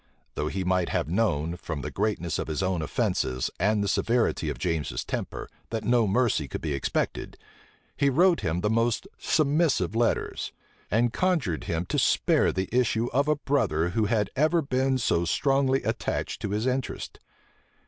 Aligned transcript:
Though 0.33 0.47
he 0.47 0.63
might 0.63 0.89
have 0.89 1.07
known, 1.07 1.57
from 1.57 1.81
the 1.81 1.91
greatness 1.91 2.39
of 2.39 2.47
his 2.47 2.63
own 2.63 2.81
offences, 2.81 3.51
and 3.59 3.83
the 3.83 3.87
severity 3.87 4.49
of 4.49 4.57
James's 4.57 5.05
temper, 5.05 5.47
that 5.69 5.83
no 5.83 6.07
mercy 6.07 6.47
could 6.47 6.59
be 6.61 6.73
expected, 6.73 7.37
he 7.95 8.09
wrote 8.09 8.39
him 8.39 8.61
the 8.61 8.69
most 8.71 9.07
submissive 9.19 9.95
letters, 9.95 10.53
and 10.89 11.13
conjured 11.13 11.65
him 11.65 11.85
to 11.85 11.99
spare 11.99 12.51
the 12.51 12.67
issue 12.75 13.09
of 13.13 13.27
a 13.27 13.35
brother 13.35 13.89
who 13.89 14.05
had 14.05 14.31
ever 14.35 14.63
been 14.63 14.97
so 14.97 15.23
strongly 15.23 15.83
attached 15.83 16.41
to 16.41 16.49
his 16.49 16.65
interest. 16.65 17.19